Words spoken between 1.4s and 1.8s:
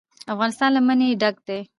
دی.